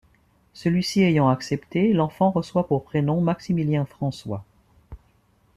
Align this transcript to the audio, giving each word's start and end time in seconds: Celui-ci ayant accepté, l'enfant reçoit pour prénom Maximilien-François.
Celui-ci 0.53 1.01
ayant 1.03 1.29
accepté, 1.29 1.93
l'enfant 1.93 2.31
reçoit 2.31 2.65
pour 2.65 2.83
prénom 2.85 3.21
Maximilien-François. 3.21 4.43